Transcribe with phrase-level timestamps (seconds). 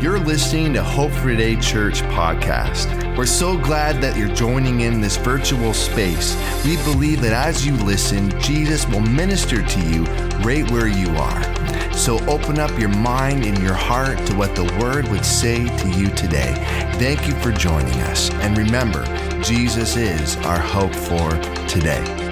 [0.00, 3.16] You're listening to Hope for Today Church podcast.
[3.16, 6.36] We're so glad that you're joining in this virtual space.
[6.64, 10.04] We believe that as you listen, Jesus will minister to you
[10.44, 11.92] right where you are.
[11.92, 15.90] So open up your mind and your heart to what the Word would say to
[15.90, 16.54] you today.
[17.00, 18.30] Thank you for joining us.
[18.34, 19.04] And remember,
[19.42, 21.30] Jesus is our hope for
[21.66, 22.27] today.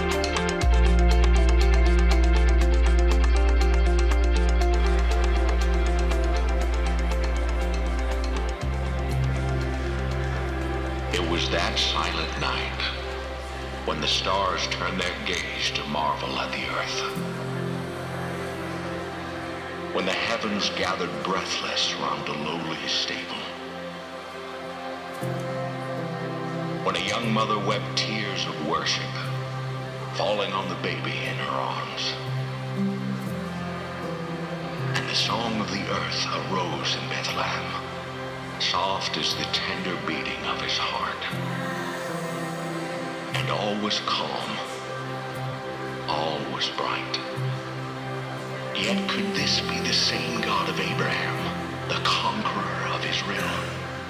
[48.79, 53.57] Yet could this be the same God of Abraham, the conqueror of Israel?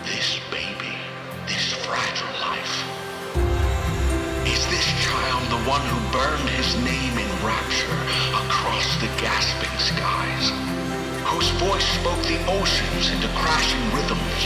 [0.02, 0.90] This baby,
[1.46, 2.74] this fragile life?
[4.42, 7.94] Is this child the one who burned his name in rapture
[8.34, 10.50] across the gasping skies?
[11.30, 14.40] Whose voice spoke the oceans into crashing rhythms?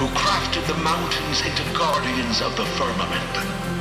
[0.00, 3.76] Who crafted the mountains into guardians of the firmament?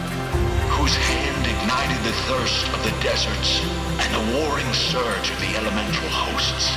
[0.75, 3.57] whose hand ignited the thirst of the deserts
[3.97, 6.69] and the warring surge of the elemental hosts,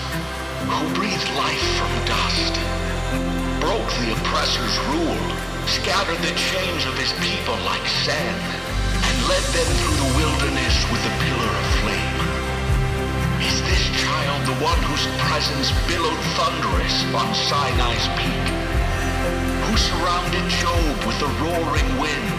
[0.64, 2.56] who breathed life from dust,
[3.60, 5.20] broke the oppressor's rule,
[5.68, 8.40] scattered the chains of his people like sand,
[8.96, 12.16] and led them through the wilderness with a pillar of flame.
[13.44, 18.46] Is this child the one whose presence billowed thunderous on Sinai's peak?
[19.68, 22.32] Who surrounded Job with the roaring wind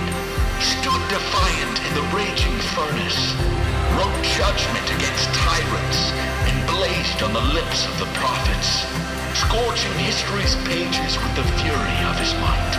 [0.57, 3.33] stood defiant in the raging furnace,
[3.97, 6.13] wrote judgment against tyrants,
[6.45, 8.85] and blazed on the lips of the prophets,
[9.33, 12.73] scorching history's pages with the fury of his might.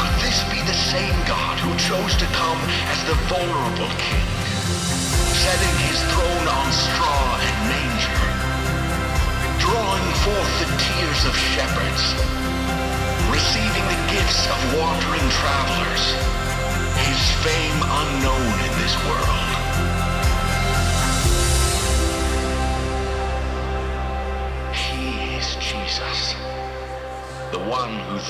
[0.00, 4.28] Could this be the same God who chose to come as the vulnerable king,
[5.36, 7.31] setting his throne on straw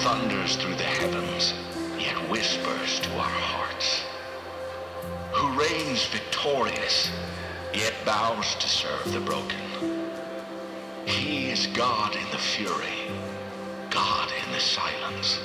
[0.00, 1.54] thunders through the heavens,
[1.98, 4.02] yet whispers to our hearts,
[5.32, 7.10] who reigns victorious,
[7.74, 9.58] yet bows to serve the broken.
[11.04, 13.02] He is God in the fury
[13.92, 15.38] God in the silence.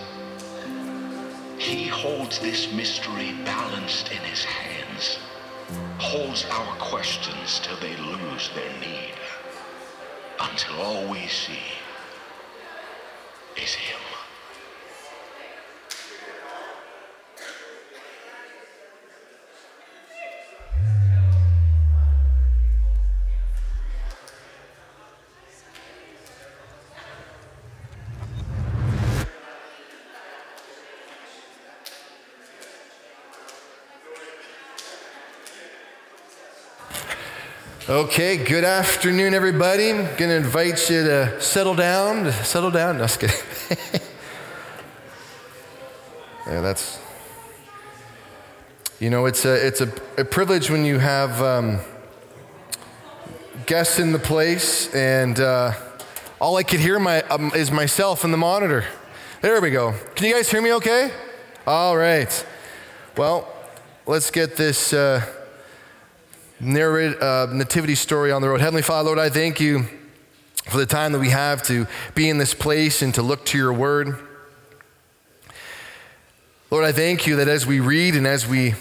[1.58, 5.20] He holds this mystery balanced in his hands,
[5.98, 9.16] holds our questions till they lose their need,
[10.40, 11.60] until all we see
[13.62, 14.07] is him.
[37.90, 39.92] Okay, good afternoon, everybody.
[39.92, 42.30] I'm going to invite you to settle down.
[42.34, 42.98] Settle down.
[42.98, 43.22] No, just
[46.46, 47.00] yeah, that's.
[49.00, 51.80] You know, it's a, it's a, a privilege when you have um,
[53.66, 55.72] guests in the place, and uh,
[56.42, 58.84] all I could hear my, um, is myself in the monitor.
[59.40, 59.94] There we go.
[60.16, 61.10] Can you guys hear me okay?
[61.66, 62.46] All right.
[63.16, 63.48] Well,
[64.06, 64.92] let's get this.
[64.92, 65.37] Uh,
[66.60, 68.60] narrate a nativity story on the road.
[68.60, 69.86] Heavenly Father, Lord, I thank you
[70.66, 73.58] for the time that we have to be in this place and to look to
[73.58, 74.18] your word.
[76.70, 78.74] Lord, I thank you that as we read and as we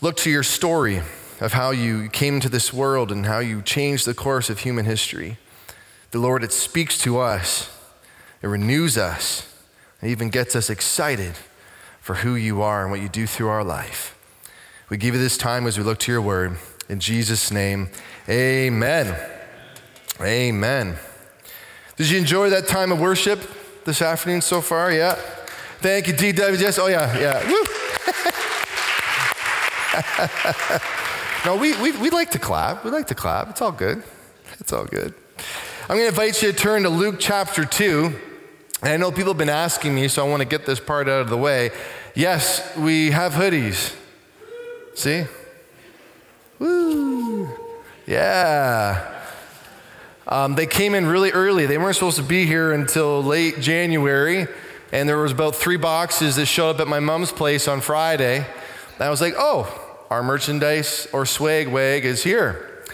[0.00, 1.02] look to your story
[1.40, 4.84] of how you came to this world and how you changed the course of human
[4.84, 5.36] history,
[6.12, 7.70] the Lord, it speaks to us,
[8.40, 9.52] it renews us,
[10.00, 11.34] it even gets us excited
[12.00, 14.16] for who you are and what you do through our life.
[14.88, 16.56] We give you this time as we look to your word.
[16.88, 17.88] In Jesus' name,
[18.28, 19.16] amen.
[20.20, 20.96] Amen.
[21.96, 23.40] Did you enjoy that time of worship
[23.84, 24.92] this afternoon so far?
[24.92, 25.14] Yeah.
[25.78, 26.78] Thank you, DWS.
[26.80, 27.40] Oh, yeah, yeah.
[31.46, 32.84] no, we, we, we like to clap.
[32.84, 33.50] We like to clap.
[33.50, 34.02] It's all good.
[34.60, 35.14] It's all good.
[35.82, 38.14] I'm going to invite you to turn to Luke chapter 2.
[38.82, 41.08] And I know people have been asking me, so I want to get this part
[41.08, 41.70] out of the way.
[42.14, 43.94] Yes, we have hoodies.
[44.94, 45.24] See?
[46.58, 47.48] Woo!
[48.06, 49.22] Yeah.
[50.26, 51.66] Um, they came in really early.
[51.66, 54.46] They weren't supposed to be here until late January,
[54.92, 58.38] and there was about three boxes that showed up at my mom's place on Friday.
[58.38, 59.68] And I was like, "Oh,
[60.10, 62.84] our merchandise or swag wag is here."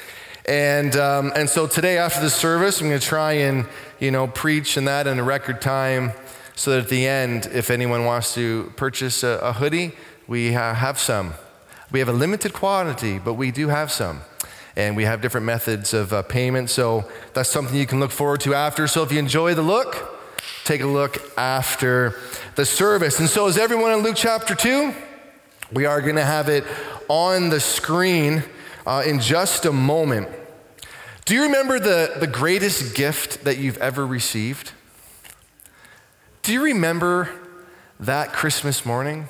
[0.46, 3.66] And um, and so today after the service, I'm going to try and
[4.00, 6.12] you know preach and that in a record time,
[6.56, 9.92] so that at the end, if anyone wants to purchase a, a hoodie,
[10.26, 11.34] we ha- have some.
[11.90, 14.20] We have a limited quantity, but we do have some
[14.76, 16.70] and we have different methods of uh, payment.
[16.70, 17.04] So
[17.34, 18.86] that's something you can look forward to after.
[18.86, 20.18] So if you enjoy the look,
[20.64, 22.14] take a look after
[22.54, 23.18] the service.
[23.18, 24.94] And so, is everyone in Luke chapter 2?
[25.72, 26.64] We are going to have it
[27.08, 28.44] on the screen
[28.86, 30.28] uh, in just a moment.
[31.24, 34.72] Do you remember the, the greatest gift that you've ever received?
[36.42, 37.30] Do you remember
[38.00, 39.28] that Christmas morning?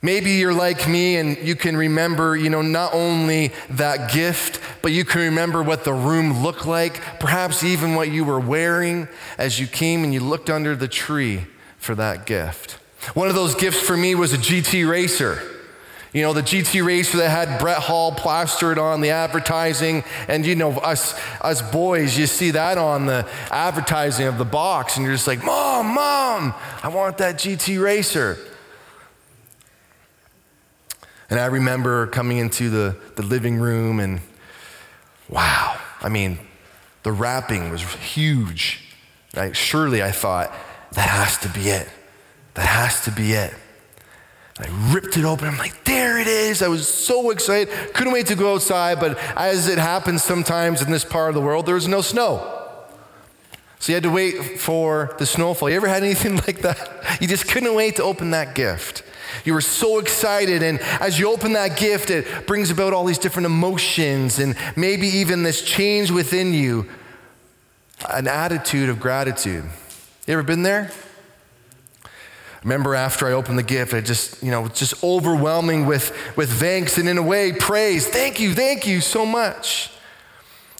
[0.00, 4.92] Maybe you're like me and you can remember, you know, not only that gift, but
[4.92, 9.08] you can remember what the room looked like, perhaps even what you were wearing
[9.38, 11.46] as you came and you looked under the tree
[11.78, 12.78] for that gift.
[13.14, 15.42] One of those gifts for me was a GT Racer.
[16.12, 20.04] You know, the GT Racer that had Brett Hall plastered on the advertising.
[20.26, 24.96] And, you know, us, us boys, you see that on the advertising of the box,
[24.96, 28.38] and you're just like, Mom, Mom, I want that GT Racer.
[31.30, 34.20] And I remember coming into the, the living room and
[35.28, 36.38] wow, I mean,
[37.02, 38.80] the wrapping was huge.
[39.36, 39.56] Right?
[39.56, 40.52] Surely I thought,
[40.92, 41.88] that has to be it.
[42.54, 43.54] That has to be it.
[44.58, 45.46] I ripped it open.
[45.46, 46.62] I'm like, there it is.
[46.62, 47.94] I was so excited.
[47.94, 51.40] Couldn't wait to go outside, but as it happens sometimes in this part of the
[51.40, 52.58] world, there was no snow.
[53.78, 55.70] So you had to wait for the snowfall.
[55.70, 57.20] You ever had anything like that?
[57.20, 59.04] You just couldn't wait to open that gift.
[59.44, 63.18] You were so excited, and as you open that gift, it brings about all these
[63.18, 66.88] different emotions and maybe even this change within you
[68.08, 69.64] an attitude of gratitude.
[70.26, 70.90] You ever been there?
[72.62, 76.98] Remember after I opened the gift, I just, you know, just overwhelming with, with thanks
[76.98, 78.06] and in a way praise.
[78.06, 79.90] Thank you, thank you so much.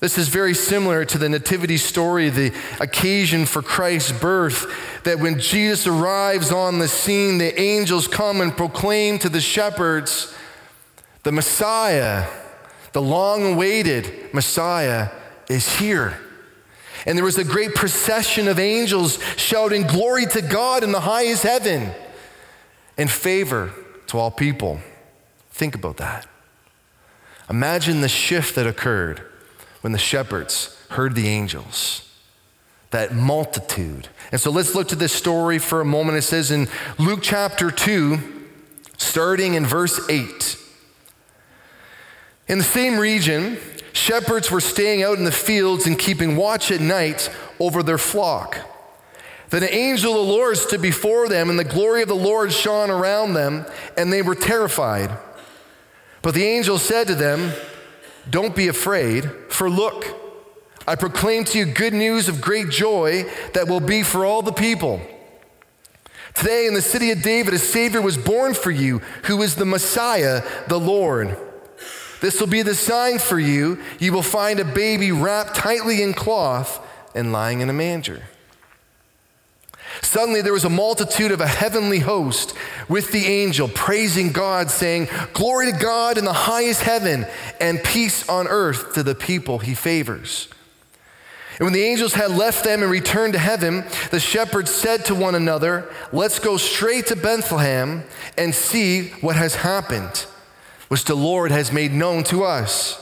[0.00, 4.72] This is very similar to the nativity story, the occasion for Christ's birth,
[5.02, 10.32] that when Jesus arrives on the scene, the angels come and proclaim to the shepherds,
[11.24, 12.28] the Messiah,
[12.92, 15.08] the long awaited Messiah,
[15.48, 16.16] is here.
[17.04, 21.42] And there was a great procession of angels shouting, Glory to God in the highest
[21.42, 21.90] heaven,
[22.96, 23.72] and favor
[24.08, 24.78] to all people.
[25.50, 26.28] Think about that.
[27.50, 29.27] Imagine the shift that occurred
[29.80, 32.04] when the shepherds heard the angels.
[32.90, 34.08] That multitude.
[34.32, 36.18] And so let's look to this story for a moment.
[36.18, 38.18] It says in Luke chapter 2,
[38.96, 40.58] starting in verse 8.
[42.48, 43.58] In the same region,
[43.92, 48.56] shepherds were staying out in the fields and keeping watch at night over their flock.
[49.50, 52.52] Then an angel of the Lord stood before them, and the glory of the Lord
[52.52, 53.66] shone around them,
[53.96, 55.10] and they were terrified.
[56.22, 57.52] But the angel said to them,
[58.30, 60.04] don't be afraid, for look,
[60.86, 63.24] I proclaim to you good news of great joy
[63.54, 65.00] that will be for all the people.
[66.34, 69.64] Today in the city of David, a Savior was born for you, who is the
[69.64, 71.36] Messiah, the Lord.
[72.20, 73.82] This will be the sign for you.
[73.98, 78.22] You will find a baby wrapped tightly in cloth and lying in a manger.
[80.08, 82.54] Suddenly there was a multitude of a heavenly host
[82.88, 87.26] with the angel, praising God, saying, Glory to God in the highest heaven,
[87.60, 90.48] and peace on earth to the people he favors.
[91.58, 95.14] And when the angels had left them and returned to heaven, the shepherds said to
[95.14, 98.02] one another, Let's go straight to Bethlehem
[98.38, 100.24] and see what has happened,
[100.88, 102.98] which the Lord has made known to us.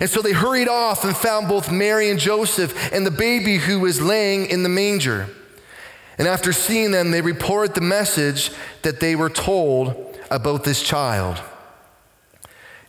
[0.00, 3.80] And so they hurried off and found both Mary and Joseph and the baby who
[3.80, 5.28] was laying in the manger.
[6.18, 8.50] And after seeing them, they reported the message
[8.82, 11.40] that they were told about this child.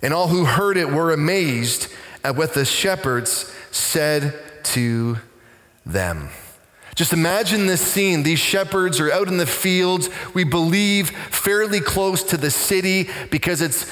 [0.02, 1.92] And all who heard it were amazed
[2.24, 5.20] at what the shepherds said to
[5.86, 6.30] them.
[7.00, 8.24] Just imagine this scene.
[8.24, 13.62] These shepherds are out in the fields, we believe fairly close to the city because
[13.62, 13.90] it's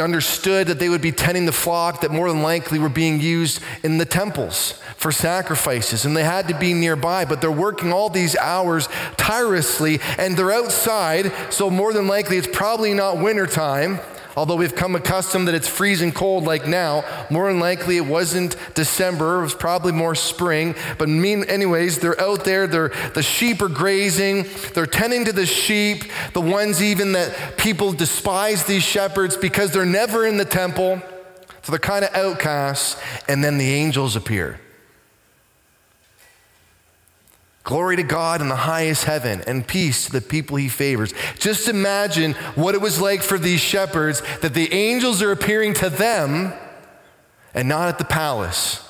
[0.00, 3.60] understood that they would be tending the flock that more than likely were being used
[3.82, 6.06] in the temples for sacrifices.
[6.06, 10.50] And they had to be nearby, but they're working all these hours tirelessly and they're
[10.50, 14.00] outside, so more than likely it's probably not wintertime
[14.36, 18.54] Although we've come accustomed that it's freezing cold like now, more than likely it wasn't
[18.74, 20.74] December, it was probably more spring.
[20.98, 25.46] But mean, anyways, they're out there, they're, the sheep are grazing, they're tending to the
[25.46, 31.00] sheep, the ones even that people despise these shepherds because they're never in the temple.
[31.62, 34.60] So they're kind of outcasts, and then the angels appear.
[37.66, 41.12] Glory to God in the highest heaven and peace to the people he favors.
[41.36, 45.90] Just imagine what it was like for these shepherds that the angels are appearing to
[45.90, 46.52] them
[47.54, 48.88] and not at the palace.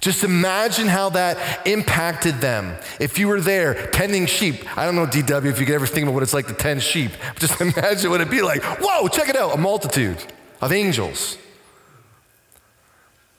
[0.00, 2.76] Just imagine how that impacted them.
[2.98, 6.02] If you were there tending sheep, I don't know, DW, if you could ever think
[6.02, 7.12] about what it's like to tend sheep.
[7.38, 8.64] Just imagine what it'd be like.
[8.64, 10.18] Whoa, check it out a multitude
[10.60, 11.38] of angels.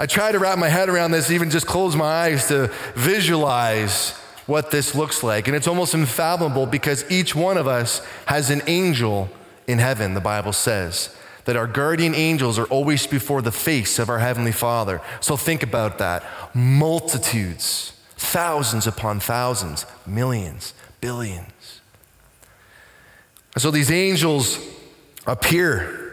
[0.00, 4.12] I try to wrap my head around this, even just close my eyes to visualize
[4.46, 5.46] what this looks like.
[5.46, 9.28] And it's almost unfathomable because each one of us has an angel
[9.66, 11.14] in heaven, the Bible says.
[11.44, 15.02] That our guardian angels are always before the face of our Heavenly Father.
[15.20, 16.24] So think about that.
[16.54, 21.82] Multitudes, thousands upon thousands, millions, billions.
[23.58, 24.58] So these angels
[25.26, 26.09] appear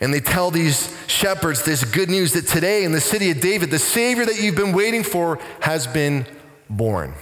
[0.00, 3.70] and they tell these shepherds this good news that today in the city of David,
[3.70, 6.26] the Savior that you've been waiting for has been
[6.68, 7.14] born.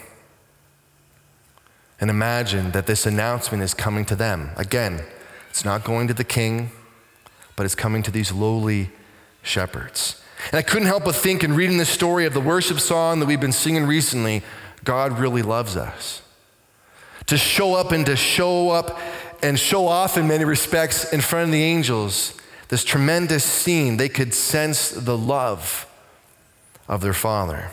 [2.00, 4.50] And imagine that this announcement is coming to them.
[4.56, 5.02] Again,
[5.50, 6.70] it's not going to the king,
[7.54, 8.90] but it's coming to these lowly
[9.42, 10.20] shepherds.
[10.50, 13.26] And I couldn't help but think in reading the story of the worship song that
[13.26, 14.42] we've been singing recently
[14.84, 16.22] God really loves us.
[17.26, 18.98] To show up and to show up
[19.42, 22.34] and show off in many respects in front of the angels
[22.72, 25.86] this tremendous scene, they could sense the love
[26.88, 27.70] of their Father.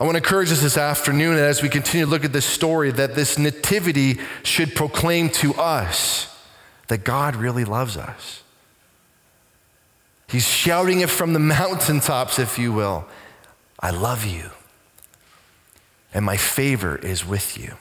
[0.00, 2.92] I want to encourage us this afternoon as we continue to look at this story
[2.92, 6.34] that this nativity should proclaim to us
[6.88, 8.42] that God really loves us.
[10.26, 13.04] He's shouting it from the mountaintops, if you will
[13.78, 14.48] I love you,
[16.14, 17.76] and my favor is with you.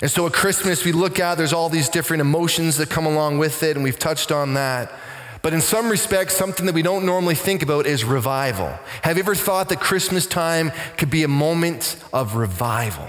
[0.00, 3.38] And so at Christmas, we look at, there's all these different emotions that come along
[3.38, 4.92] with it, and we've touched on that.
[5.40, 8.78] But in some respects, something that we don't normally think about is revival.
[9.02, 13.08] Have you ever thought that Christmas time could be a moment of revival?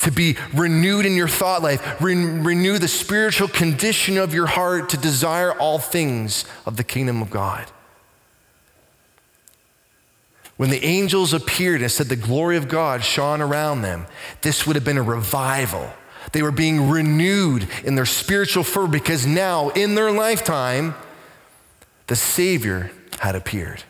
[0.00, 4.88] To be renewed in your thought life, re- renew the spiritual condition of your heart
[4.90, 7.66] to desire all things of the kingdom of God.
[10.56, 14.06] When the angels appeared and said the glory of God shone around them,
[14.42, 15.90] this would have been a revival
[16.32, 20.94] they were being renewed in their spiritual fervor because now, in their lifetime,
[22.06, 22.90] the Savior
[23.20, 23.82] had appeared.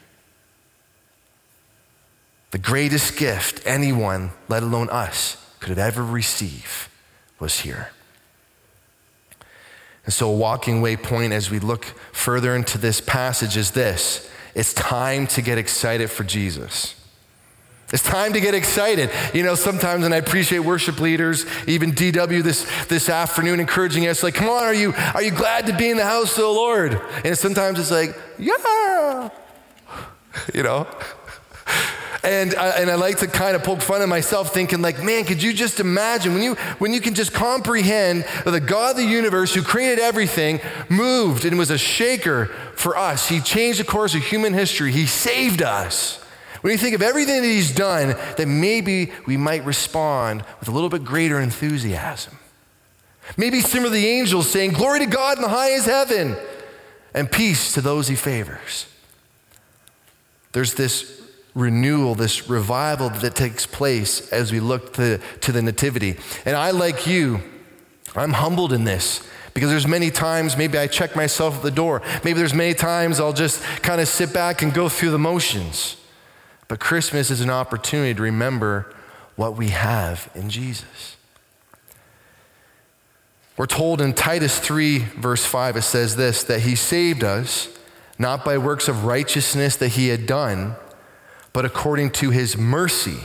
[2.50, 6.88] The greatest gift anyone, let alone us, could have ever receive
[7.38, 7.90] was here.
[10.04, 14.30] And so, a walking way point as we look further into this passage is this
[14.54, 16.94] it's time to get excited for Jesus.
[17.92, 19.10] It's time to get excited.
[19.32, 24.24] You know, sometimes, and I appreciate worship leaders, even DW this, this afternoon, encouraging us,
[24.24, 26.48] like, come on, are you, are you glad to be in the house of the
[26.48, 27.00] Lord?
[27.24, 29.30] And sometimes it's like, yeah,
[30.54, 30.88] you know?
[32.24, 35.24] And I, and I like to kind of poke fun at myself, thinking, like, man,
[35.24, 38.96] could you just imagine when you, when you can just comprehend that the God of
[38.96, 43.28] the universe who created everything moved and was a shaker for us?
[43.28, 46.25] He changed the course of human history, He saved us.
[46.66, 50.72] When you think of everything that he's done, that maybe we might respond with a
[50.72, 52.36] little bit greater enthusiasm.
[53.36, 56.34] Maybe similar to the angels saying, Glory to God in the highest heaven,
[57.14, 58.86] and peace to those he favors.
[60.50, 61.22] There's this
[61.54, 66.16] renewal, this revival that takes place as we look to, to the nativity.
[66.44, 67.42] And I, like you,
[68.16, 72.02] I'm humbled in this because there's many times maybe I check myself at the door.
[72.24, 75.98] Maybe there's many times I'll just kind of sit back and go through the motions.
[76.68, 78.92] But Christmas is an opportunity to remember
[79.36, 81.16] what we have in Jesus.
[83.56, 87.68] We're told in Titus 3, verse 5, it says this that he saved us
[88.18, 90.74] not by works of righteousness that he had done,
[91.52, 93.18] but according to his mercy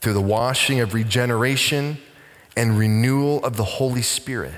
[0.00, 1.98] through the washing of regeneration
[2.56, 4.54] and renewal of the Holy Spirit.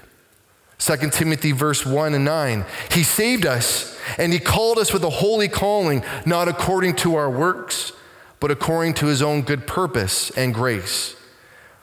[0.79, 2.65] 2 Timothy verse 1 and 9.
[2.93, 7.31] He saved us and he called us with a holy calling, not according to our
[7.31, 7.93] works
[8.41, 11.17] but according to his own good purpose and grace,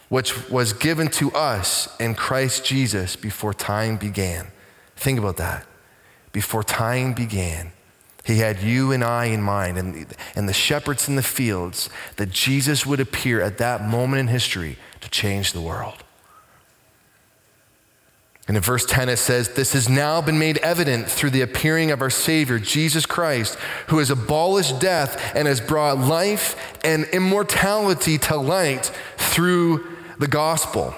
[0.09, 4.47] which was given to us in Christ Jesus before time began.
[4.95, 5.65] Think about that.
[6.31, 7.71] Before time began,
[8.23, 12.31] he had you and I in mind, and, and the shepherds in the fields, that
[12.31, 16.04] Jesus would appear at that moment in history to change the world.
[18.47, 21.89] And in verse 10, it says, This has now been made evident through the appearing
[21.89, 23.55] of our Savior, Jesus Christ,
[23.87, 29.87] who has abolished death and has brought life and immortality to light through
[30.19, 30.93] the gospel.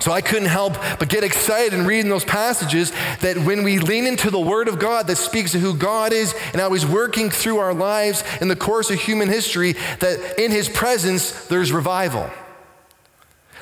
[0.00, 2.90] So I couldn't help but get excited in reading those passages
[3.20, 6.34] that when we lean into the Word of God that speaks of who God is
[6.52, 10.50] and how He's working through our lives in the course of human history, that in
[10.50, 12.28] His presence there's revival.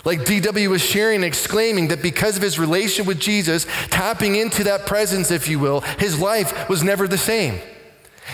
[0.04, 4.86] Like DW was sharing exclaiming that because of his relation with Jesus, tapping into that
[4.86, 7.60] presence, if you will, his life was never the same.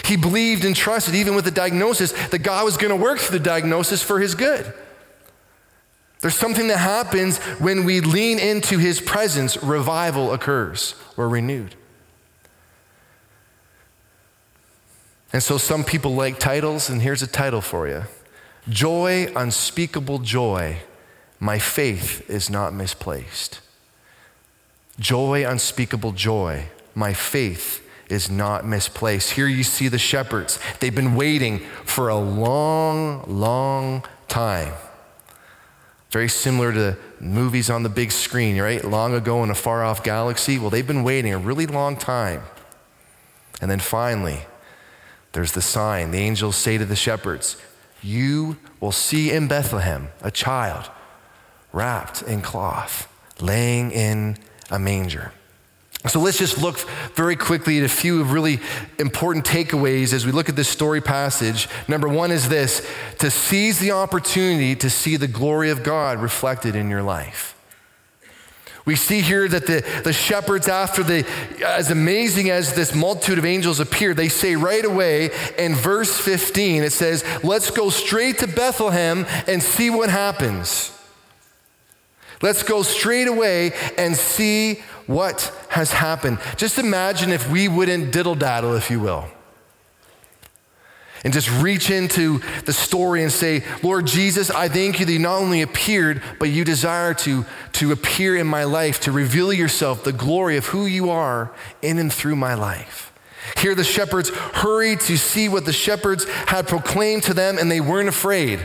[0.04, 3.38] He believed and trusted, even with the diagnosis, that God was going to work through
[3.38, 4.72] the diagnosis for his good.
[6.20, 10.94] There's something that happens when we lean into his presence, revival occurs.
[11.16, 11.75] We're renewed.
[15.32, 18.04] And so some people like titles, and here's a title for you
[18.68, 20.78] Joy, Unspeakable Joy
[21.40, 23.61] my faith is not misplaced.
[24.99, 26.66] Joy, unspeakable joy.
[26.95, 29.30] My faith is not misplaced.
[29.30, 30.59] Here you see the shepherds.
[30.80, 34.73] They've been waiting for a long, long time.
[36.11, 38.83] Very similar to movies on the big screen, right?
[38.83, 40.59] Long ago in a far off galaxy.
[40.59, 42.42] Well, they've been waiting a really long time.
[43.61, 44.40] And then finally,
[45.33, 46.11] there's the sign.
[46.11, 47.57] The angels say to the shepherds,
[48.02, 50.90] You will see in Bethlehem a child
[51.72, 53.08] wrapped in cloth,
[53.40, 54.37] laying in
[54.70, 55.32] a manger.
[56.06, 56.78] So let's just look
[57.14, 58.60] very quickly at a few really
[58.98, 61.68] important takeaways as we look at this story passage.
[61.88, 66.76] Number one is this to seize the opportunity to see the glory of God reflected
[66.76, 67.56] in your life.
[68.84, 71.26] We see here that the, the shepherds, after the,
[71.62, 76.84] as amazing as this multitude of angels appear, they say right away in verse 15,
[76.84, 80.98] it says, Let's go straight to Bethlehem and see what happens.
[82.40, 86.38] Let's go straight away and see what has happened.
[86.57, 89.26] Just imagine if we wouldn't diddle daddle, if you will,
[91.25, 95.19] and just reach into the story and say, Lord Jesus, I thank you that you
[95.19, 100.04] not only appeared, but you desire to, to appear in my life, to reveal yourself,
[100.04, 101.50] the glory of who you are
[101.82, 103.12] in and through my life.
[103.56, 107.80] Here, the shepherds hurried to see what the shepherds had proclaimed to them, and they
[107.80, 108.60] weren't afraid.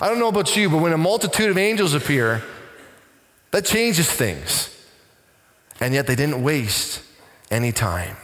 [0.00, 2.42] I don't know about you, but when a multitude of angels appear,
[3.56, 4.68] that changes things.
[5.80, 7.02] And yet they didn't waste
[7.50, 8.18] any time.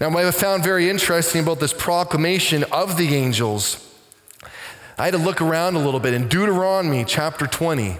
[0.00, 3.86] Now, what I found very interesting about this proclamation of the angels,
[4.96, 6.14] I had to look around a little bit.
[6.14, 7.98] In Deuteronomy chapter 20,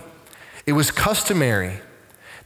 [0.64, 1.80] it was customary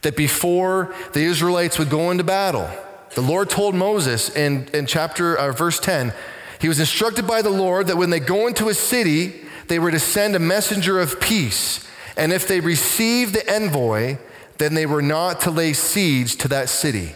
[0.01, 2.69] that before the Israelites would go into battle,
[3.15, 6.11] the Lord told Moses in, in chapter uh, verse 10,
[6.59, 9.91] he was instructed by the Lord that when they go into a city, they were
[9.91, 11.85] to send a messenger of peace
[12.19, 14.17] and if they received the envoy,
[14.57, 17.15] then they were not to lay siege to that city.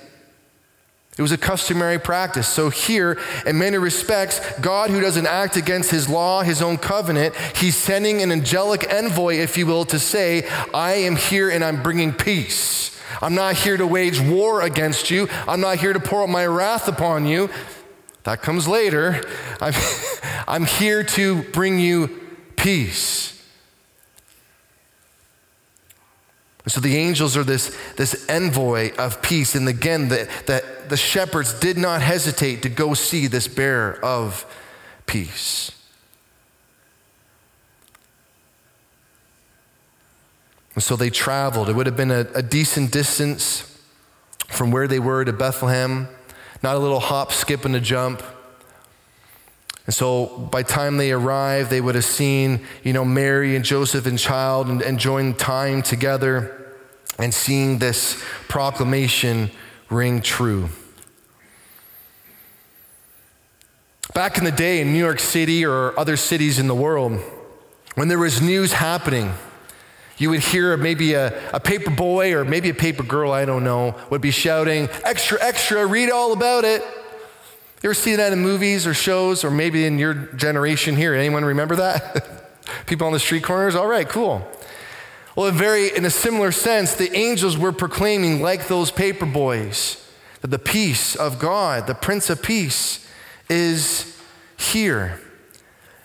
[1.17, 2.47] It was a customary practice.
[2.47, 7.35] So, here, in many respects, God, who doesn't act against his law, his own covenant,
[7.55, 11.83] he's sending an angelic envoy, if you will, to say, I am here and I'm
[11.83, 12.99] bringing peace.
[13.21, 15.27] I'm not here to wage war against you.
[15.47, 17.49] I'm not here to pour out my wrath upon you.
[18.23, 19.21] That comes later.
[19.61, 19.73] I'm,
[20.47, 22.07] I'm here to bring you
[22.55, 23.42] peace.
[26.67, 29.53] So the angels are this, this envoy of peace.
[29.53, 34.45] And again, the, the, the shepherds did not hesitate to go see this bearer of
[35.05, 35.71] peace.
[40.73, 41.69] And so they traveled.
[41.69, 43.69] It would have been a, a decent distance
[44.47, 46.07] from where they were to Bethlehem,
[46.63, 48.23] not a little hop, skip, and a jump.
[49.85, 54.05] And so by time they arrived, they would have seen, you know, Mary and Joseph
[54.05, 56.73] and child and, enjoying time together
[57.19, 59.51] and seeing this proclamation
[59.89, 60.69] ring true.
[64.13, 67.19] Back in the day in New York City or other cities in the world,
[67.95, 69.33] when there was news happening,
[70.17, 73.63] you would hear maybe a, a paper boy or maybe a paper girl, I don't
[73.63, 76.83] know, would be shouting, Extra, extra, read all about it.
[77.83, 81.13] You ever see that in movies or shows, or maybe in your generation here?
[81.13, 82.25] Anyone remember that?
[82.85, 83.75] People on the street corners?
[83.75, 84.47] All right, cool.
[85.35, 90.01] Well, in, very, in a similar sense, the angels were proclaiming, like those paper boys,
[90.39, 93.05] that the peace of God, the Prince of Peace,
[93.49, 94.17] is
[94.55, 95.19] here.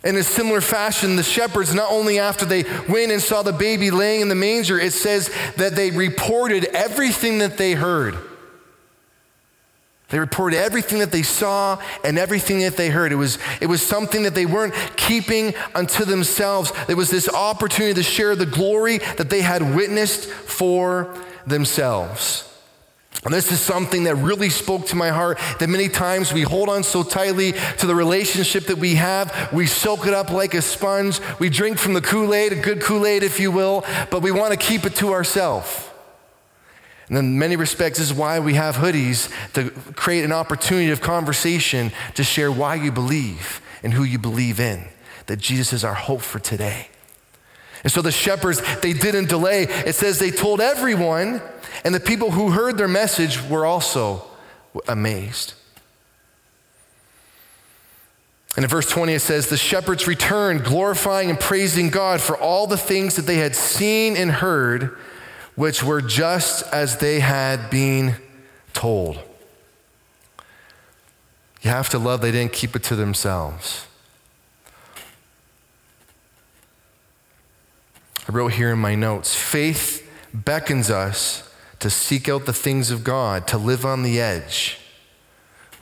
[0.03, 3.93] In a similar fashion, the shepherds, not only after they went and saw the baby
[3.93, 8.19] laying in the manger, it says that they reported everything that they heard.
[10.09, 13.13] They reported everything that they saw and everything that they heard.
[13.13, 16.73] It was, it was something that they weren't keeping unto themselves.
[16.89, 21.15] It was this opportunity to share the glory that they had witnessed for
[21.47, 22.45] themselves.
[23.25, 26.69] And this is something that really spoke to my heart that many times we hold
[26.69, 29.53] on so tightly to the relationship that we have.
[29.53, 31.21] We soak it up like a sponge.
[31.39, 34.31] We drink from the Kool Aid, a good Kool Aid, if you will, but we
[34.31, 35.88] want to keep it to ourselves.
[37.09, 41.01] And in many respects, this is why we have hoodies to create an opportunity of
[41.01, 44.85] conversation to share why you believe and who you believe in,
[45.27, 46.89] that Jesus is our hope for today.
[47.83, 49.63] And so the shepherds, they didn't delay.
[49.63, 51.41] It says they told everyone,
[51.85, 54.27] and the people who heard their message were also
[54.87, 55.55] amazed.
[58.57, 62.67] And in verse 20, it says, The shepherds returned, glorifying and praising God for all
[62.67, 64.99] the things that they had seen and heard
[65.59, 68.15] which were just as they had been
[68.73, 69.19] told.
[71.63, 73.85] You have to love they didn't keep it to themselves.
[78.29, 83.03] I wrote here in my notes faith beckons us to seek out the things of
[83.03, 84.79] God, to live on the edge,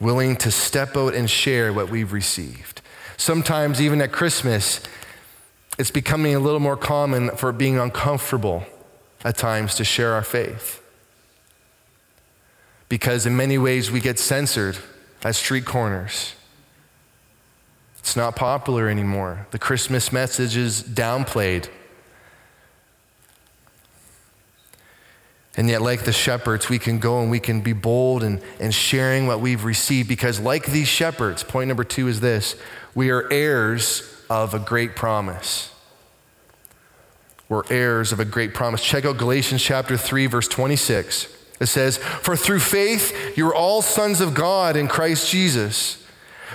[0.01, 2.81] willing to step out and share what we've received.
[3.19, 4.81] Sometimes, even at Christmas,
[5.79, 8.65] it's becoming a little more common for being uncomfortable
[9.27, 10.81] at times to share our faith.
[12.89, 14.79] Because in many ways we get censored
[15.25, 16.35] at street corners.
[17.99, 19.49] It's not popular anymore.
[19.51, 21.69] The Christmas message is downplayed.
[25.57, 28.73] And yet, like the shepherds, we can go and we can be bold and, and
[28.73, 32.55] sharing what we've received because, like these shepherds, point number two is this
[32.95, 35.73] we are heirs of a great promise.
[37.49, 38.83] We're heirs of a great promise.
[38.83, 41.29] Check out Galatians chapter 3, verse 26.
[41.61, 46.05] It says, For through faith you are all sons of God in Christ Jesus.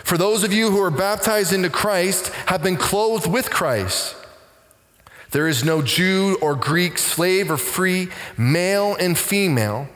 [0.04, 4.16] For those of you who are baptized into Christ have been clothed with Christ.
[5.32, 9.88] There is no Jew or Greek, slave or free, male and female,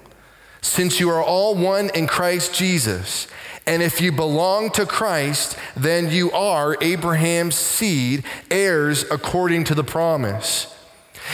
[0.62, 3.28] since you are all one in Christ Jesus.
[3.68, 9.84] And if you belong to Christ, then you are Abraham's seed, heirs according to the
[9.84, 10.75] promise.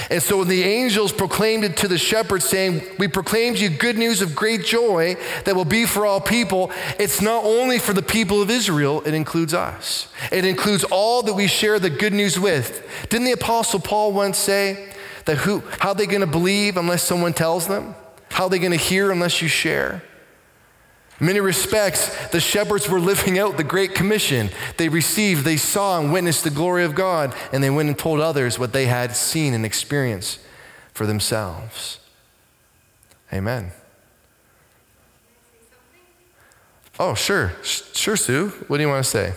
[0.10, 3.98] And so when the angels proclaimed it to the shepherds, saying, We proclaimed you good
[3.98, 8.02] news of great joy that will be for all people, it's not only for the
[8.02, 10.08] people of Israel, it includes us.
[10.32, 12.88] It includes all that we share the good news with.
[13.10, 14.94] Didn't the Apostle Paul once say
[15.26, 17.96] that who, how are they going to believe unless someone tells them?
[18.30, 20.04] How are they going to hear unless you share?
[21.22, 24.50] In many respects, the shepherds were living out the Great Commission.
[24.78, 28.20] They received, they saw, and witnessed the glory of God, and they went and told
[28.20, 30.40] others what they had seen and experienced
[30.94, 32.00] for themselves.
[33.32, 33.72] Amen.
[37.00, 37.54] Oh, sure.
[37.62, 38.50] Sure, Sue.
[38.68, 39.34] What do you want to say?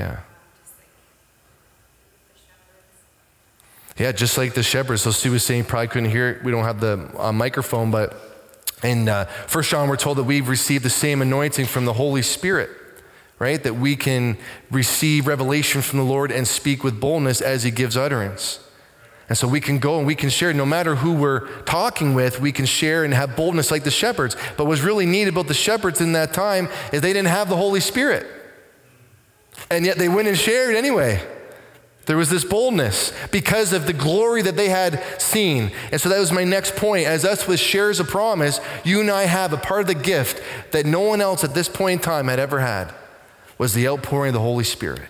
[0.00, 0.20] Yeah.
[3.98, 5.02] Yeah, just like the shepherds.
[5.02, 6.42] So Sue was saying, probably couldn't hear it.
[6.42, 8.16] We don't have the uh, microphone, but
[8.82, 12.22] in uh, First John, we're told that we've received the same anointing from the Holy
[12.22, 12.70] Spirit,
[13.38, 13.62] right?
[13.62, 14.38] That we can
[14.70, 18.66] receive revelation from the Lord and speak with boldness as He gives utterance.
[19.28, 22.40] And so we can go and we can share, no matter who we're talking with,
[22.40, 24.34] we can share and have boldness like the shepherds.
[24.56, 27.56] But what's really neat about the shepherds in that time is they didn't have the
[27.56, 28.39] Holy Spirit.
[29.68, 31.20] And yet they went and shared anyway.
[32.06, 35.70] There was this boldness because of the glory that they had seen.
[35.92, 37.06] And so that was my next point.
[37.06, 40.42] As us with shares a promise, you and I have a part of the gift
[40.72, 42.92] that no one else at this point in time had ever had
[43.58, 45.08] was the outpouring of the Holy Spirit.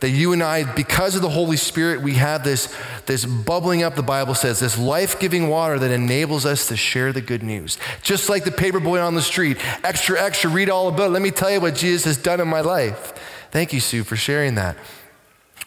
[0.00, 2.74] That you and I, because of the Holy Spirit, we have this,
[3.06, 7.12] this bubbling up, the Bible says, this life giving water that enables us to share
[7.12, 7.78] the good news.
[8.02, 11.10] Just like the paper boy on the street, extra, extra, read all about it.
[11.10, 13.12] Let me tell you what Jesus has done in my life.
[13.56, 14.76] Thank you, Sue, for sharing that.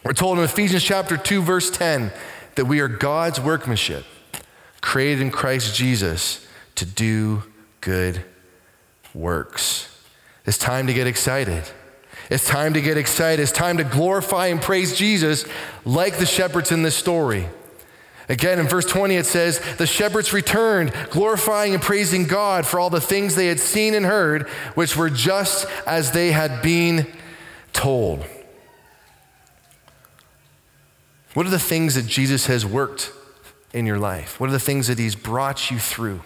[0.03, 2.11] We're told in Ephesians chapter 2, verse 10,
[2.53, 4.05] that we are God's workmanship,
[4.79, 7.41] created in Christ Jesus to do
[7.81, 8.23] good
[9.15, 10.03] works.
[10.45, 11.63] It's time to get excited.
[12.29, 13.41] It's time to get excited.
[13.41, 15.43] It's time to glorify and praise Jesus
[15.83, 17.49] like the shepherds in this story.
[18.29, 22.91] Again, in verse 20, it says, The shepherds returned, glorifying and praising God for all
[22.91, 27.07] the things they had seen and heard, which were just as they had been
[27.73, 28.25] told.
[31.33, 33.11] What are the things that Jesus has worked
[33.73, 34.39] in your life?
[34.39, 36.21] What are the things that he's brought you through?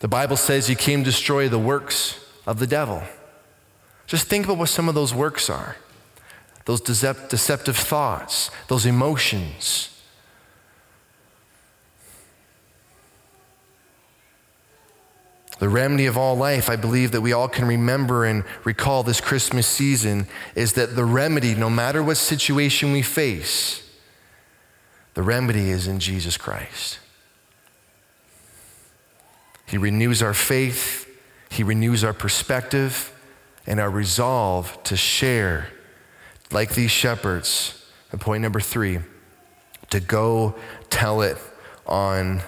[0.00, 3.02] The Bible says he came to destroy the works of the devil.
[4.06, 5.76] Just think about what some of those works are
[6.66, 9.89] those deceptive thoughts, those emotions.
[15.60, 19.20] The remedy of all life, I believe that we all can remember and recall this
[19.20, 23.86] Christmas season, is that the remedy, no matter what situation we face,
[25.12, 26.98] the remedy is in Jesus Christ.
[29.66, 31.06] He renews our faith,
[31.50, 33.12] He renews our perspective
[33.66, 35.68] and our resolve to share,
[36.50, 37.76] like these shepherds.
[38.12, 39.00] And point number three,
[39.90, 40.54] to go
[40.88, 41.36] tell it
[41.84, 42.40] on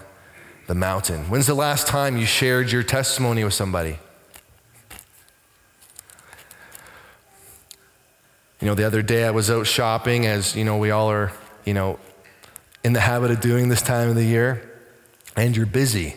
[0.66, 1.24] the mountain.
[1.24, 3.98] When's the last time you shared your testimony with somebody?
[8.60, 11.32] You know, the other day I was out shopping, as you know, we all are,
[11.64, 11.98] you know,
[12.84, 14.62] in the habit of doing this time of the year,
[15.36, 16.14] and you're busy.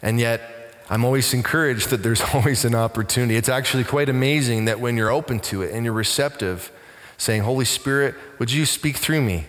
[0.00, 0.40] And yet,
[0.88, 3.36] I'm always encouraged that there's always an opportunity.
[3.36, 6.70] It's actually quite amazing that when you're open to it and you're receptive,
[7.18, 9.46] saying, Holy Spirit, would you speak through me?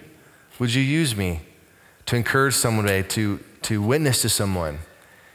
[0.59, 1.41] Would you use me
[2.06, 4.80] to encourage someone today, to, to witness to someone?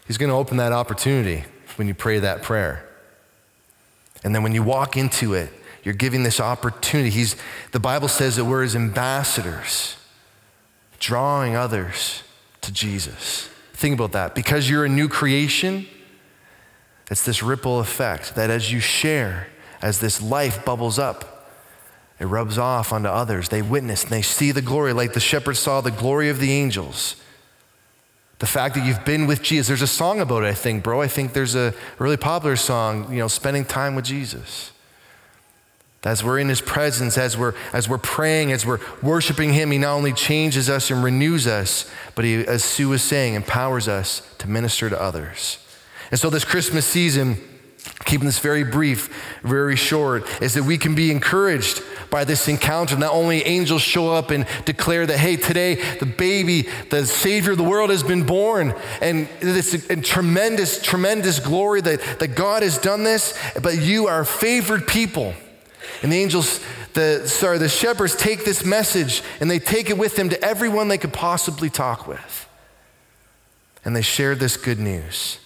[0.07, 1.45] He's going to open that opportunity
[1.77, 2.89] when you pray that prayer.
[4.25, 5.53] And then when you walk into it,
[5.85, 7.11] you're giving this opportunity.
[7.11, 7.37] He's,
[7.73, 9.97] the Bible says that we're his ambassadors,
[10.99, 12.23] drawing others
[12.63, 13.49] to Jesus.
[13.75, 14.35] Think about that.
[14.35, 15.87] Because you're a new creation,
[17.11, 19.47] it's this ripple effect that as you share,
[19.81, 21.38] as this life bubbles up,
[22.21, 23.49] it rubs off onto others.
[23.49, 26.53] They witness and they see the glory, like the shepherds saw the glory of the
[26.53, 27.17] angels.
[28.41, 29.69] The fact that you've been with Jesus.
[29.69, 31.01] There's a song about it, I think, bro.
[31.01, 34.73] I think there's a really popular song, you know, spending time with Jesus.
[36.05, 39.79] As we're in his presence, as we're, as we're praying, as we're worshiping him, he
[39.79, 44.23] not only changes us and renews us, but he, as Sue was saying, empowers us
[44.39, 45.59] to minister to others.
[46.13, 47.37] And so this Christmas season,
[48.05, 52.97] keeping this very brief, very short, is that we can be encouraged by this encounter.
[52.97, 57.59] Not only angels show up and declare that, hey, today the baby, the Savior of
[57.59, 62.79] the world has been born, and this and tremendous, tremendous glory that, that God has
[62.79, 65.35] done this, but you are favored people.
[66.03, 66.61] And the angels,
[66.95, 70.88] the sorry, the shepherds take this message and they take it with them to everyone
[70.88, 72.49] they could possibly talk with.
[73.85, 75.38] And they share this good news.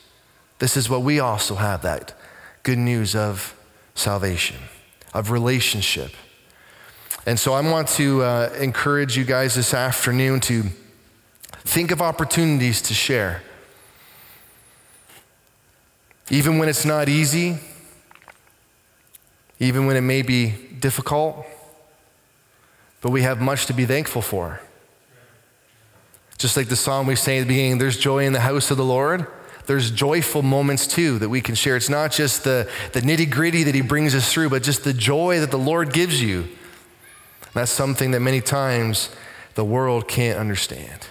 [0.58, 2.14] This is what we also have that
[2.62, 3.56] good news of
[3.94, 4.56] salvation,
[5.12, 6.12] of relationship.
[7.26, 10.64] And so I want to uh, encourage you guys this afternoon to
[11.64, 13.42] think of opportunities to share.
[16.30, 17.58] Even when it's not easy,
[19.58, 21.46] even when it may be difficult,
[23.00, 24.60] but we have much to be thankful for.
[26.38, 28.76] Just like the song we sang at the beginning, there's joy in the house of
[28.76, 29.26] the Lord.
[29.66, 31.76] There's joyful moments too that we can share.
[31.76, 34.92] It's not just the, the nitty gritty that He brings us through, but just the
[34.92, 36.48] joy that the Lord gives you.
[37.54, 39.10] That's something that many times
[39.54, 41.06] the world can't understand.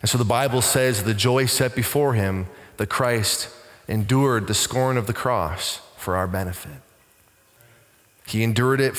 [0.00, 2.46] And so the Bible says the joy set before Him,
[2.80, 3.50] that Christ
[3.88, 6.80] endured the scorn of the cross for our benefit.
[8.26, 8.94] He endured it,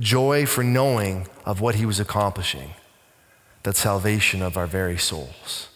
[0.00, 2.70] joy for knowing of what he was accomplishing,
[3.64, 5.68] that salvation of our very souls.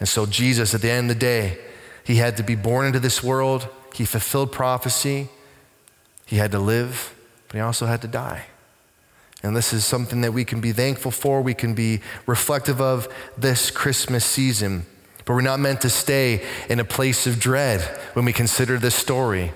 [0.00, 1.58] And so, Jesus, at the end of the day,
[2.04, 3.68] he had to be born into this world.
[3.94, 5.28] He fulfilled prophecy.
[6.26, 7.14] He had to live,
[7.48, 8.46] but he also had to die.
[9.42, 11.42] And this is something that we can be thankful for.
[11.42, 14.86] We can be reflective of this Christmas season.
[15.24, 17.80] But we're not meant to stay in a place of dread
[18.14, 19.52] when we consider this story.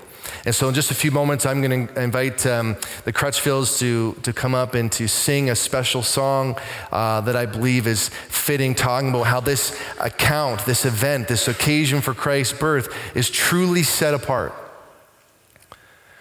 [0.47, 4.13] And so, in just a few moments, I'm going to invite um, the Crutchfields to,
[4.21, 6.57] to come up and to sing a special song
[6.89, 11.99] uh, that I believe is fitting, talking about how this account, this event, this occasion
[11.99, 14.53] for Christ's birth is truly set apart.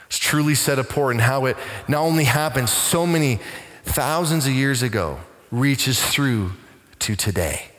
[0.08, 3.38] It's truly set apart, and how it not only happened so many
[3.84, 5.20] thousands of years ago,
[5.52, 6.50] reaches through
[6.98, 7.70] to today.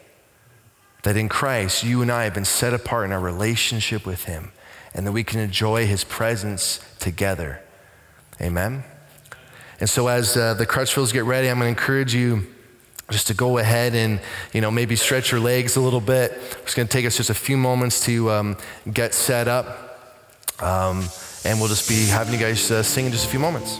[1.03, 4.53] That in Christ, you and I have been set apart in our relationship with Him
[4.97, 7.61] and that we can enjoy his presence together.
[8.41, 8.83] Amen?
[9.79, 12.47] And so, as uh, the Crutchfields get ready, I'm going to encourage you
[13.11, 14.19] just to go ahead and
[14.51, 16.31] you know maybe stretch your legs a little bit.
[16.63, 18.57] It's going to take us just a few moments to um,
[18.91, 20.01] get set up,
[20.59, 21.07] um,
[21.45, 23.79] and we'll just be having you guys uh, sing in just a few moments.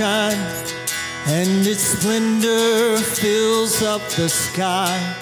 [0.00, 5.14] And its splendor fills up the sky.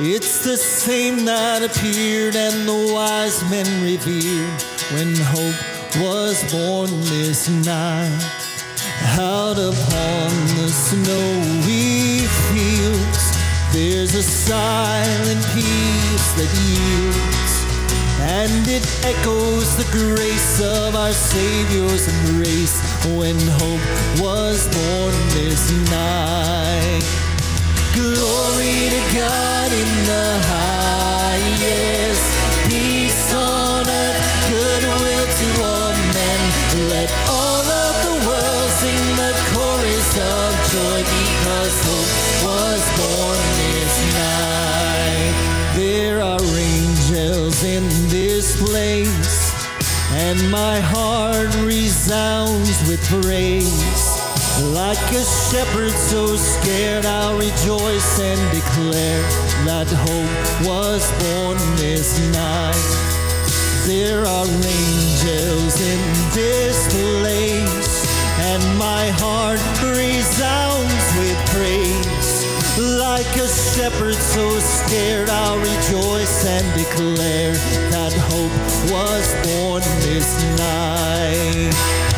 [0.00, 4.62] It's the same that appeared and the wise men revered
[4.94, 8.24] when hope was born this night.
[9.18, 13.24] Out upon the snowy fields,
[13.72, 17.52] there's a silent peace that yields,
[18.20, 23.86] and it echoes the grace of our Savior's embrace when hope
[24.20, 27.04] was born this night.
[27.94, 32.26] Glory to God in the highest,
[32.66, 34.18] peace on earth,
[34.50, 36.40] goodwill to all men.
[36.90, 43.94] Let all of the world sing the chorus of joy because hope was born this
[44.18, 45.34] night.
[45.76, 49.54] There are angels in this place,
[50.12, 52.75] and my heart resounds
[53.08, 54.18] praise.
[54.74, 59.22] Like a shepherd so scared, I'll rejoice and declare
[59.64, 62.88] that hope was born this night.
[63.86, 66.00] There are angels in
[66.34, 67.94] this place,
[68.50, 72.42] and my heart resounds with praise.
[72.98, 77.54] Like a shepherd so scared, I'll rejoice and declare
[77.92, 78.56] that hope
[78.90, 82.15] was born this night.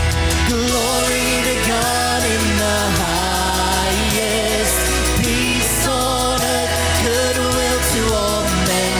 [0.48, 4.78] Glory to God in the highest,
[5.20, 6.72] peace on earth,
[7.04, 8.92] goodwill to all men.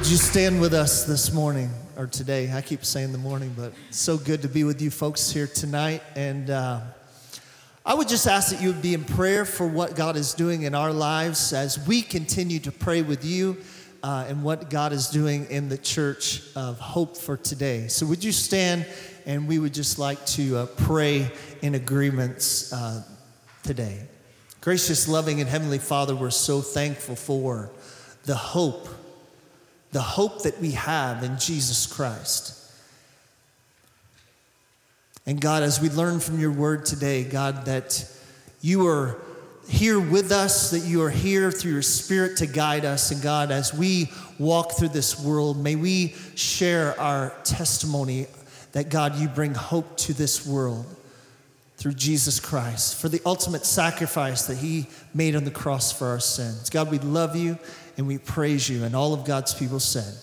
[0.05, 2.53] Would you stand with us this morning or today?
[2.53, 6.03] I keep saying the morning, but so good to be with you folks here tonight.
[6.15, 6.83] And uh,
[7.87, 10.65] I would just ask that you would be in prayer for what God is doing
[10.65, 13.57] in our lives as we continue to pray with you
[14.03, 17.89] uh, and what God is doing in the church of hope for today.
[17.89, 18.85] So, would you stand
[19.25, 21.31] and we would just like to uh, pray
[21.63, 23.05] in agreements uh,
[23.63, 24.03] today?
[24.61, 27.71] Gracious, loving, and Heavenly Father, we're so thankful for
[28.27, 28.87] the hope
[29.95, 32.61] the hope that we have in Jesus Christ.
[35.25, 38.05] And God, as we learn from your word today, God, that
[38.61, 39.23] you are
[39.69, 43.13] here with us, that you are here through your spirit to guide us.
[43.13, 48.27] And God, as we walk through this world, may we share our testimony
[48.73, 50.87] that God, you bring hope to this world
[51.77, 56.19] through Jesus Christ for the ultimate sacrifice that he made on the cross for our
[56.19, 56.69] sins.
[56.69, 57.61] God, we love you
[57.97, 58.85] and we praise you.
[58.85, 60.15] And all of God's people said,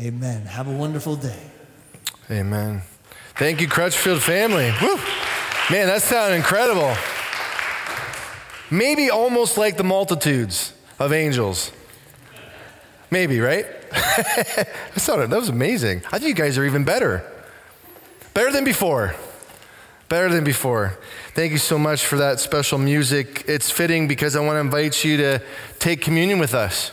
[0.00, 0.46] Amen.
[0.46, 1.42] Have a wonderful day.
[2.30, 2.82] Amen.
[3.36, 4.72] Thank you, Crutchfield family.
[4.80, 4.96] Woo.
[5.70, 6.94] Man, that sounded incredible.
[8.70, 11.72] Maybe almost like the multitudes of angels.
[13.10, 13.66] Maybe, right?
[13.90, 16.02] that, sounded, that was amazing.
[16.10, 17.24] I think you guys are even better.
[18.32, 19.14] Better than before.
[20.12, 20.98] Better than before.
[21.34, 23.46] Thank you so much for that special music.
[23.48, 25.42] It's fitting because I want to invite you to
[25.78, 26.92] take communion with us.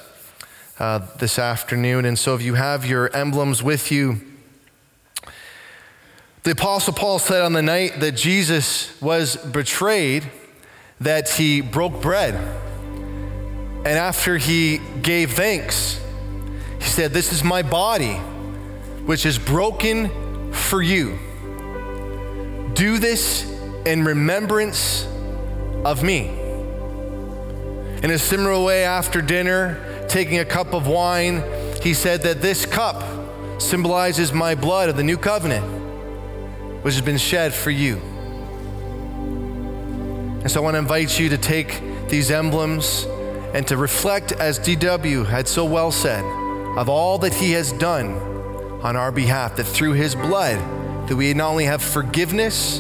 [0.80, 2.06] uh, this afternoon.
[2.06, 4.22] And so if you have your emblems with you,
[6.44, 10.32] the Apostle Paul said on the night that Jesus was betrayed
[11.02, 12.36] that he broke bread.
[12.36, 16.02] And after he gave thanks,
[16.78, 18.16] he said, This is my body,
[19.06, 21.20] which is broken for you.
[22.80, 23.44] Do this
[23.86, 25.06] in remembrance
[25.84, 26.30] of me.
[28.02, 31.44] In a similar way, after dinner, taking a cup of wine,
[31.84, 33.04] he said that this cup
[33.62, 35.66] symbolizes my blood of the new covenant
[36.82, 37.98] which has been shed for you.
[40.40, 43.04] And so I want to invite you to take these emblems
[43.54, 46.24] and to reflect, as DW had so well said,
[46.78, 48.14] of all that he has done
[48.82, 50.79] on our behalf, that through his blood,
[51.10, 52.80] that we not only have forgiveness,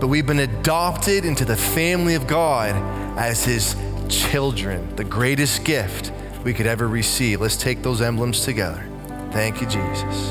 [0.00, 2.74] but we've been adopted into the family of God
[3.16, 3.76] as his
[4.08, 6.12] children, the greatest gift
[6.42, 7.40] we could ever receive.
[7.40, 8.84] Let's take those emblems together.
[9.30, 10.30] Thank you, Jesus.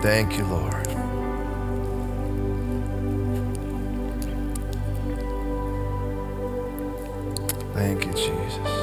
[0.00, 0.86] Thank you, Lord.
[7.74, 8.75] Thank you, Jesus.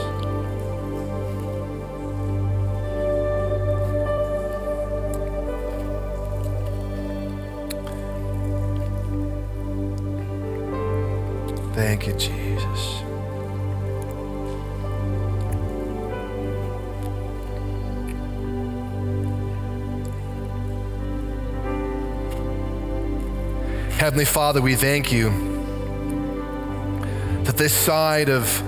[12.05, 13.01] You, Jesus.
[23.97, 25.29] Heavenly Father, we thank you
[27.43, 28.61] that this side of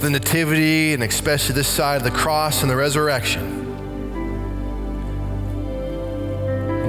[0.00, 3.64] the Nativity, and especially this side of the cross and the resurrection,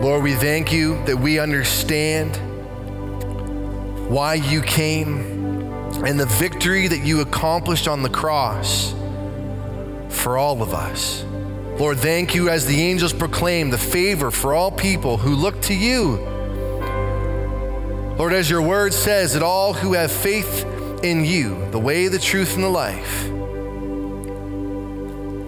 [0.01, 2.35] Lord, we thank you that we understand
[4.09, 5.36] why you came
[6.05, 8.93] and the victory that you accomplished on the cross
[10.09, 11.23] for all of us.
[11.79, 15.73] Lord, thank you as the angels proclaim the favor for all people who look to
[15.73, 16.17] you
[18.17, 20.65] Lord, as your word says, that all who have faith
[21.03, 23.29] in you, the way, the truth, and the life,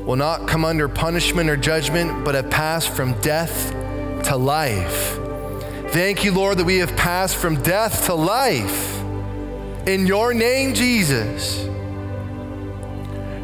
[0.05, 3.71] will not come under punishment or judgment, but have passed from death
[4.25, 5.17] to life.
[5.91, 8.98] Thank you, Lord, that we have passed from death to life.
[9.89, 11.67] In your name, Jesus.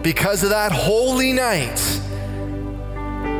[0.03, 1.77] Because of that holy night,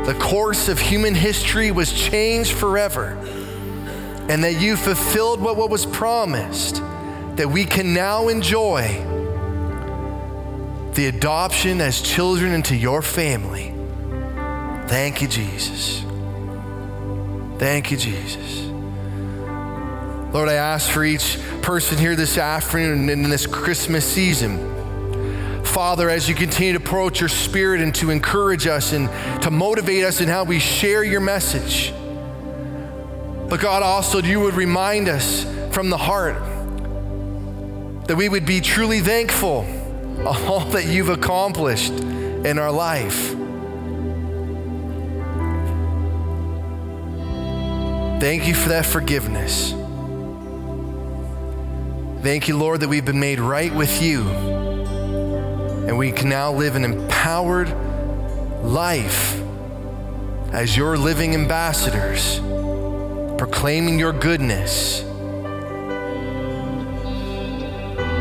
[0.08, 3.10] the course of human history was changed forever
[4.28, 6.78] and that you fulfilled what, what was promised,
[7.36, 8.88] that we can now enjoy
[10.94, 13.72] the adoption as children into your family.
[14.88, 16.04] Thank you, Jesus.
[17.60, 18.75] Thank you, Jesus.
[20.36, 25.64] Lord, I ask for each person here this afternoon and in this Christmas season.
[25.64, 29.08] Father, as you continue to approach your spirit and to encourage us and
[29.44, 31.94] to motivate us in how we share your message.
[33.48, 36.36] But God, also, you would remind us from the heart
[38.10, 39.62] that we would be truly thankful
[40.28, 43.30] of all that you've accomplished in our life.
[48.20, 49.74] Thank you for that forgiveness.
[52.26, 56.76] Thank you, Lord, that we've been made right with you and we can now live
[56.76, 57.70] an empowered
[58.64, 59.40] life
[60.52, 62.40] as your living ambassadors
[63.38, 65.04] proclaiming your goodness.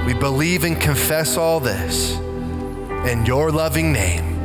[0.07, 2.11] We believe and confess all this
[3.09, 4.37] in your loving name.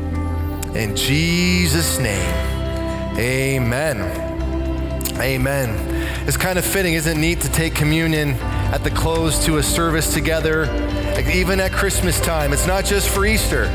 [0.74, 2.34] In Jesus' name,
[3.18, 3.98] amen.
[5.20, 6.26] Amen.
[6.30, 8.38] It's kind of fitting, isn't it neat to take communion
[8.72, 10.64] at the close to a service together,
[11.34, 12.54] even at Christmas time?
[12.54, 13.66] It's not just for Easter.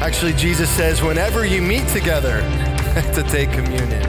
[0.00, 2.40] Actually, Jesus says, whenever you meet together,
[3.14, 4.02] to take communion.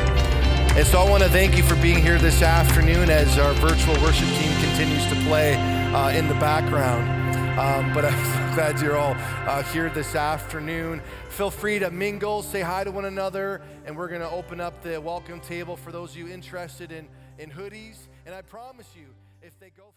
[0.75, 3.93] And so I want to thank you for being here this afternoon as our virtual
[4.01, 5.53] worship team continues to play
[5.93, 7.07] uh, in the background.
[7.57, 9.15] Um, but I'm so glad you're all
[9.47, 11.01] uh, here this afternoon.
[11.29, 14.81] Feel free to mingle, say hi to one another, and we're going to open up
[14.81, 17.07] the welcome table for those of you interested in,
[17.37, 18.07] in hoodies.
[18.25, 19.05] And I promise you,
[19.41, 19.93] if they go